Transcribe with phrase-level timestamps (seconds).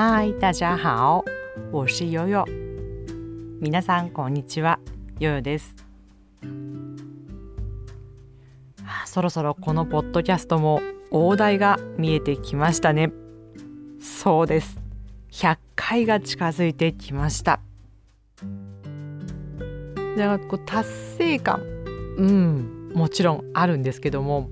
[0.00, 1.24] 嗨，大家好，
[1.72, 2.44] 我是悠悠。
[3.60, 4.78] 皆さんこんにちは、
[5.18, 5.74] 悠悠です。
[9.06, 10.80] そろそろこのポッドキャストも
[11.10, 13.10] 大台が見えてきましたね。
[13.98, 14.78] そうです。
[15.32, 17.58] 100回が近づいてきました。
[20.16, 21.60] だからこう達成感、
[22.18, 24.48] うん、もちろんあるんですけども、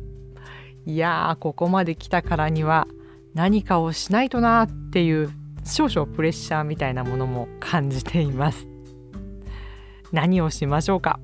[0.87, 2.89] いやーここまで来たからには
[3.37, 5.31] 何かをしないとなっていう
[5.63, 8.67] 少々プレッシャーみたいなものも感じています
[10.11, 11.19] 何をしましょうか？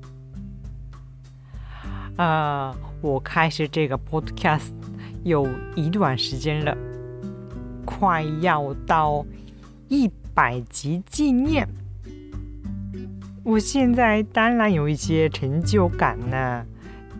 [2.17, 4.71] 啊，我开始这个 podcast
[5.23, 6.77] 有一段时间了，
[7.83, 9.25] 快要到
[9.89, 11.67] 一百集纪念。
[13.43, 16.63] 我现在当然有一些成就感呢，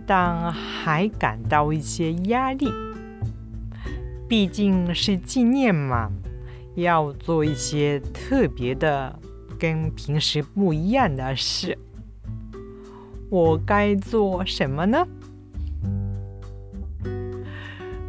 [0.06, 2.70] 但还感到一些压力。
[4.34, 6.10] 毕竟是纪念嘛，
[6.74, 9.20] 要做一些特别的、
[9.60, 11.78] 跟平时不一样的事。
[13.30, 15.06] 我该做什么呢？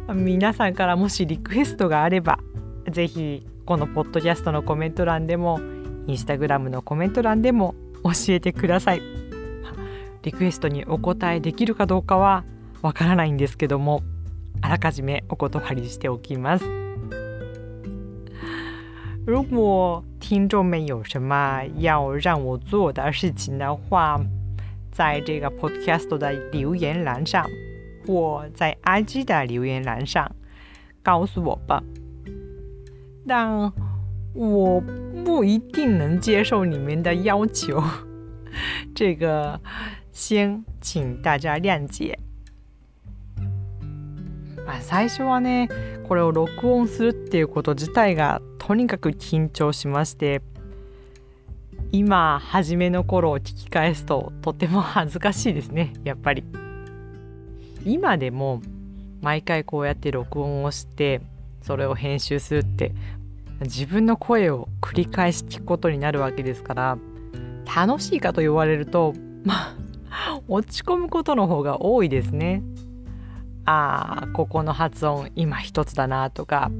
[0.07, 2.39] 皆さんからもしリクエストがあれば、
[2.89, 5.59] ぜひこのポッドキャストのコメント欄でも、
[6.07, 9.01] インスタグラムのコメント欄でも教えてください。
[10.23, 12.43] リクエストにお答えできるかどうかは
[12.81, 14.01] わからないんですけども。
[14.65, 16.65] あらかじめお断りしておきます。
[19.23, 24.19] 如果听众们有什么要让我做的事情的话，
[24.91, 27.47] 在这个 podcast 的留言栏上，
[28.07, 30.35] 或在 IG 的留言栏上
[31.03, 31.83] 告诉我吧。
[33.27, 33.71] 但
[34.33, 34.81] 我
[35.23, 37.83] 不一定能接受你们的要求，
[38.95, 39.61] 这个
[40.11, 42.17] 先请大家谅解。
[44.65, 45.69] まあ、最初はね
[46.07, 50.41] これを録音するっていうこと自体がとにかく緊張しまして
[51.91, 56.43] 今初めの頃を聞き返すととても恥ずかしいですねやっぱり。
[57.85, 58.61] 今でも
[59.21, 61.21] 毎回こうやって録音をして
[61.61, 62.93] それを編集するって
[63.61, 66.97] 自分の声を繰り返し聞くことになるわけですから
[67.75, 69.75] 楽しいかと言われるとま
[70.09, 72.63] あ落ち込むことの方が多いですね。
[73.65, 76.71] あここの発音今一つだなとか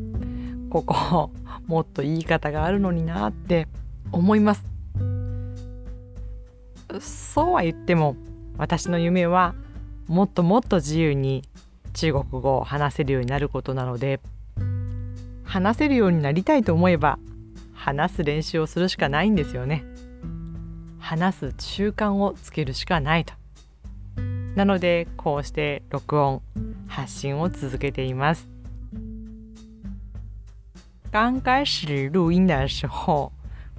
[0.69, 1.31] ここ
[1.67, 3.67] もっと言い方があるのになって
[4.11, 4.63] 思います。
[6.99, 8.15] そうは言っても
[8.57, 9.55] 私の夢は
[10.07, 11.43] もっともっと自由に
[11.93, 14.19] 中国語を話せるようになることなので
[15.43, 17.17] 話せるようになりたいと思えば
[17.73, 19.83] 話す練習をするしかないんですよね。
[20.99, 23.33] 話す習慣をつけるしかないと。
[24.54, 26.42] なのでこうして録音
[26.86, 28.48] 発信を続けています
[31.10, 33.32] 刚开始录音的时候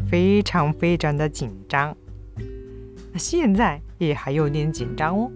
[0.09, 1.95] 非常非常的紧张
[3.15, 5.31] 现在也还有点紧张哦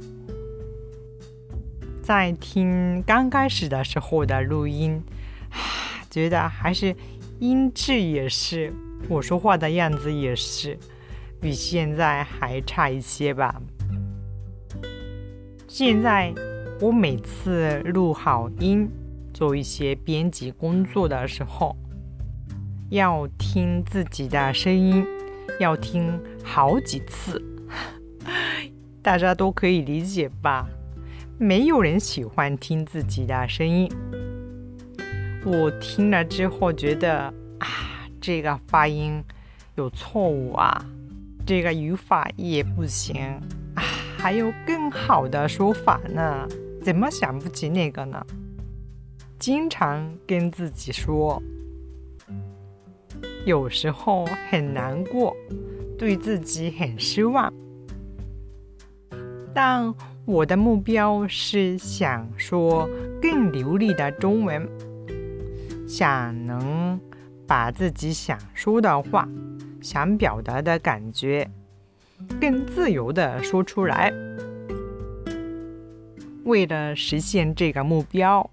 [2.02, 5.02] 在听刚开始的时候的录音
[6.10, 6.96] 觉得还是
[7.40, 8.74] 音质也是
[9.10, 10.78] 我说话的样子也是
[11.42, 13.62] 比现在还差一些吧
[15.73, 16.35] 现在
[16.81, 18.91] 我每次录好音，
[19.33, 21.77] 做一些编辑工作的时候，
[22.89, 25.07] 要听自己的声音，
[25.61, 27.41] 要听好几次。
[29.01, 30.67] 大家都可以理解吧？
[31.39, 33.89] 没有人喜欢听自己的声音。
[35.45, 37.69] 我听了之后觉得啊，
[38.21, 39.23] 这个发音
[39.77, 40.85] 有错误啊，
[41.47, 43.41] 这个语法也不行。
[44.23, 46.47] 还有更好的说法呢？
[46.83, 48.23] 怎么想不起那个呢？
[49.39, 51.43] 经常跟自己说，
[53.47, 55.35] 有时候很难过，
[55.99, 57.51] 对自己很失望。
[59.55, 59.93] 但
[60.27, 62.87] 我的目标是想说
[63.23, 64.69] 更流利的中文，
[65.89, 67.01] 想能
[67.47, 69.27] 把自己想说的话、
[69.81, 71.51] 想表达的感觉。
[72.40, 74.12] 更自由的说出来。
[76.44, 78.50] 为了实现这个目标，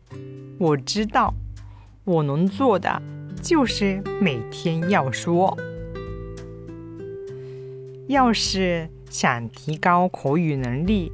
[0.59, 1.35] 我知道
[2.05, 3.03] 我能做的
[3.43, 5.57] 就是每天要说。
[8.09, 11.13] 要是想提高口语能力，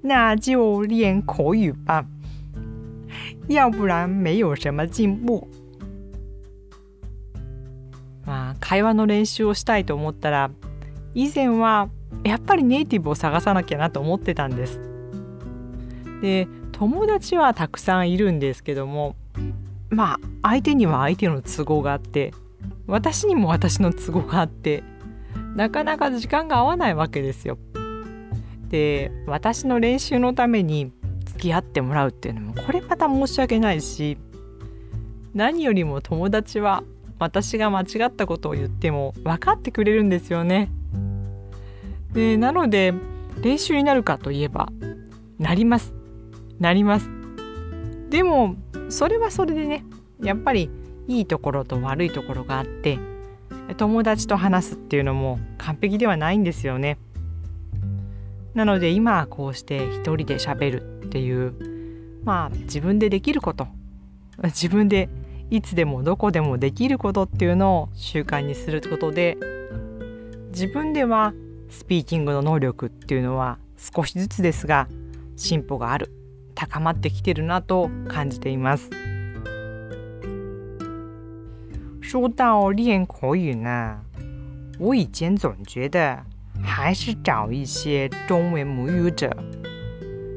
[0.00, 2.06] 那就练口语吧，
[3.48, 5.48] 要不然没有什么进步。
[8.24, 10.50] まあ会話の練習をしたいと思ったら。
[11.15, 11.89] 以前は
[12.23, 14.79] やっぱりネイティブを探さなきゃなと思ってたんです。
[16.21, 19.15] で友達はたくさんいるんですけども
[19.89, 22.33] まあ相手には相手の都合があって
[22.87, 24.83] 私にも私の都合があって
[25.55, 27.57] なかなか時間が合わないわけですよ。
[28.69, 30.91] で私の練習のために
[31.25, 34.17] 付き合ってもらうっていうのもこれまた申し訳ないし
[35.33, 36.83] 何よりも友達は
[37.23, 40.69] 私が間違ったことを言っても分かってくれるんですよね。
[42.11, 42.93] でなので
[43.41, 44.69] 練習になるかといえば
[45.39, 45.93] なります
[46.59, 47.09] なります
[48.09, 48.55] でも
[48.89, 49.83] それはそれでね
[50.21, 50.69] やっぱり
[51.07, 52.99] いいところと悪いところがあって
[53.77, 56.97] 友達と話すっていうのも完璧ではないんですよね。
[58.53, 63.67] なので今はこうして一人で喋るっていうまあ自分でできること
[64.43, 65.09] 自分で
[65.49, 69.37] いつでもどこでもできることっていうのを習慣にすることで
[70.49, 71.33] 自分では
[71.69, 74.87] スピーキングの能力っていうのは少しずつですが
[75.35, 76.11] 進歩がある
[76.55, 78.89] 高まってきてるなと感じています。
[82.01, 83.99] 说到练口语呢，
[84.77, 86.23] 我以前总觉得
[86.61, 89.35] 还是找一些中文母语者，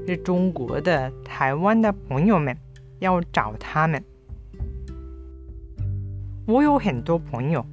[0.06, 2.56] 是中国的、台湾的朋友们，
[3.00, 4.02] 要找他们。
[6.46, 7.64] 我有很多朋友，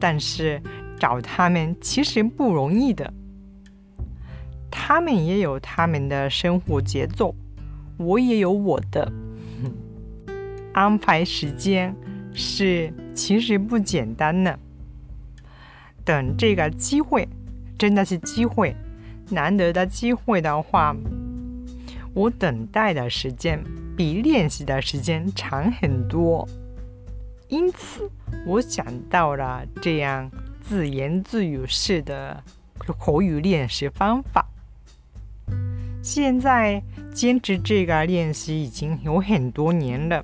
[0.00, 0.60] 但是
[0.98, 3.12] 找他们其实不容易的。
[4.70, 7.34] 他们也有他们的生活节奏，
[7.98, 9.12] 我也有我的。
[10.72, 11.94] 安排时间
[12.32, 14.58] 是其实不简单的。
[16.04, 17.28] 等这个机会，
[17.78, 18.74] 真的是机会，
[19.30, 20.96] 难得的机会的话，
[22.14, 23.62] 我等待的时间
[23.96, 26.48] 比练习的时间长很多。
[27.49, 28.09] 因此，
[28.45, 30.31] 我想到了这样
[30.61, 32.41] 自言自语式的
[32.97, 34.45] 口语练习方法。
[36.01, 36.81] 现在
[37.13, 40.23] 坚持这个练习已经有很多年了，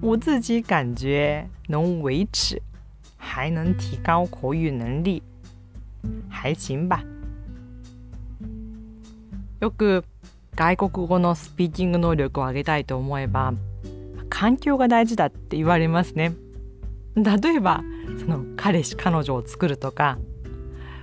[0.00, 2.60] 我自己感觉能维持，
[3.16, 5.22] 还能提高口语能力，
[6.28, 7.04] 还行吧。
[9.60, 10.02] よく
[10.56, 13.54] 外国語のスピーキング能力を上げたいと思えば。
[14.33, 16.33] 環境が大事だって言われますね。
[17.15, 17.83] 例えば
[18.19, 20.17] その彼氏彼女を作るとか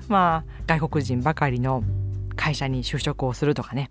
[0.08, 1.84] まあ外国人ばかりの
[2.34, 3.88] 会社に就職をするとかね。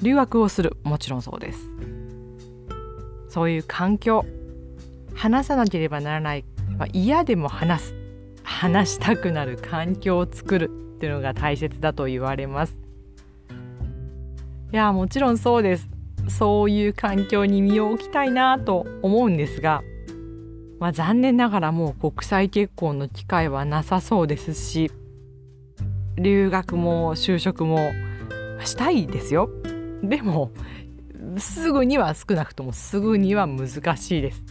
[0.00, 1.70] 留学をするもちろんそうです。
[3.28, 4.24] そういう環境
[5.14, 6.44] 話さなければならない、
[6.78, 7.94] まあ、嫌でも話す
[8.44, 12.78] 話したくなる環境を作るっていうのが大切だと言われます。
[14.72, 15.97] いやもちろんそうです。
[16.28, 19.82] そういう環境に身を置きたいなと思うんですが、
[20.78, 24.90] まあ、残念ながらもう国際結婚の機会はなさそうですし
[26.16, 27.90] 留学も就職も
[28.64, 29.48] したいですよ
[30.02, 30.50] でも
[31.38, 34.42] すぐには少なくともすぐには難しいです。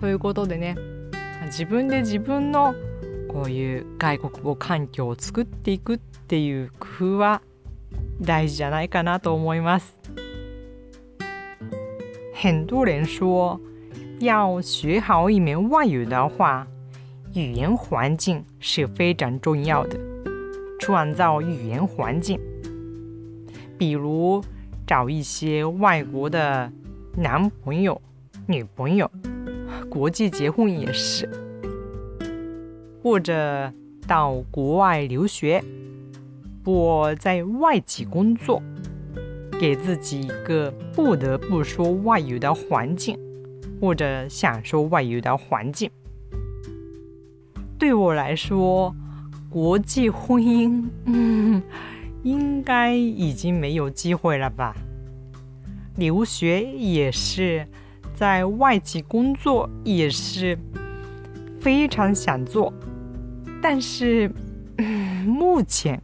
[0.00, 0.76] ということでね
[1.46, 2.74] 自分で自分の
[3.28, 7.42] こういう外国語環境を作っていくっていう工夫は
[8.20, 10.03] 大事じゃないかなと思います。
[12.44, 13.58] 很多人说，
[14.20, 16.66] 要学好一门外语的话，
[17.32, 19.98] 语言环境是非常重要的。
[20.78, 22.38] 创造语言环境，
[23.78, 24.44] 比如
[24.86, 26.70] 找一些外国的
[27.16, 27.98] 男朋友、
[28.46, 29.10] 女朋友，
[29.88, 31.26] 国际结婚也是，
[33.02, 33.72] 或者
[34.06, 35.64] 到国外留学，
[36.62, 38.62] 或在外企工作。
[39.58, 43.18] 给自己一个不得不说外语的环境，
[43.80, 45.90] 或者享受外语的环境。
[47.78, 48.94] 对我来说，
[49.48, 51.62] 国际婚姻，嗯，
[52.22, 54.74] 应该已经没有机会了吧？
[55.96, 57.66] 留学也是，
[58.14, 60.58] 在外企工作也是
[61.60, 62.72] 非常想做，
[63.62, 64.30] 但是
[65.26, 66.02] 目前。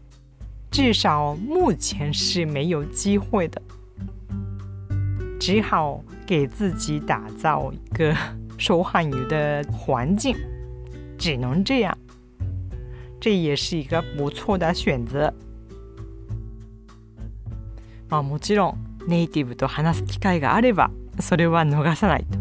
[0.71, 3.61] 至少目前是没有机会的，
[5.41, 8.15] 只好给自己打造一个
[8.57, 10.37] 说汉语的环境，
[11.19, 11.97] 只能这样。
[13.21, 15.35] 这也是一个不错的选择。
[18.09, 22.39] まあもちろんネイティブと話す機会があればそれは逃さないと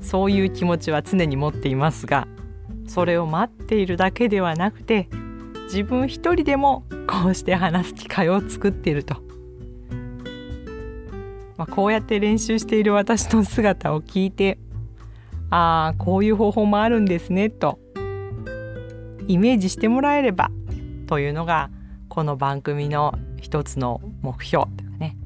[0.00, 2.26] そういう気持ちは常に持っていますが
[2.86, 5.08] それを待っているだけではなくて
[5.66, 9.14] 自分一人でもこうして話す機会を作っていると、
[11.56, 14.58] まあ、こうやって練習している私の姿を聞いて
[15.50, 17.80] ああこういう方法もあるんですねと
[19.26, 20.50] イメージしてもらえれば
[21.08, 21.70] というのが
[22.08, 25.16] この番組の一つの目標というかね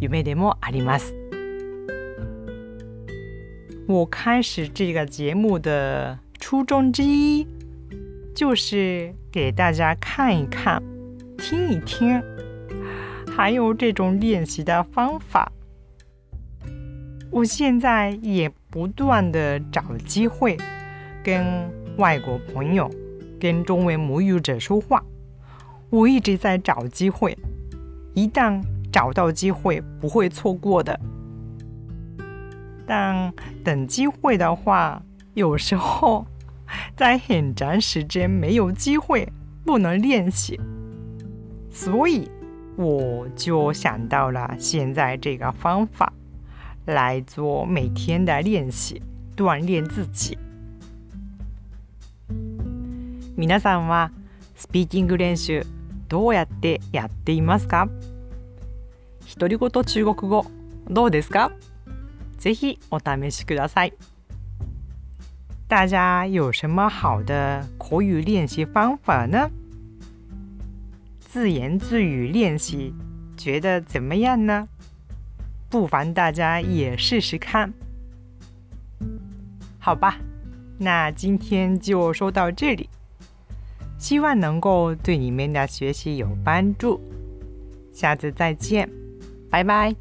[0.00, 1.14] 夢でもあります。
[3.86, 7.48] 我开始这个节目的初衷之一，
[8.36, 10.80] 就是给大家看一看、
[11.40, 12.22] 听一听，
[13.34, 15.50] 还有这种练习的方法。
[17.30, 20.56] 我现在也不断的找机会
[21.24, 21.42] 跟
[21.96, 22.90] 外国朋友、
[23.40, 25.02] 跟中文母语者说话。
[25.88, 27.36] 我一直在找机会，
[28.14, 31.00] 一旦找到机会，不会错过的。
[32.86, 33.32] 但
[33.64, 35.02] 等机会的话，
[35.34, 36.26] 有时候
[36.94, 39.26] 在很长时间没有机会，
[39.64, 40.60] 不能练习，
[41.72, 42.30] 所以
[42.76, 46.12] 我就想到了现在这个方法。
[46.86, 49.00] 来做每天的练习，
[49.36, 50.36] 锻炼自己。
[53.36, 54.10] 皆さんは
[54.56, 55.64] スピーキング練習
[56.08, 57.88] どうやってやっていますか？
[59.38, 60.46] 独り言中国語
[60.88, 61.52] どうですか？
[62.38, 63.92] ぜひお試しください。
[65.68, 69.50] 大家有什么好的口语练习方法呢？
[71.32, 72.92] 自言自语练习，
[73.36, 74.66] 觉得怎么样呢？
[75.68, 77.72] 不妨大家也试试看，
[79.78, 80.18] 好吧？
[80.76, 82.88] 那今天就说到这里，
[83.96, 87.00] 希望能够对你们的学习有帮助。
[87.92, 88.90] 下次再见，
[89.48, 89.94] 拜拜。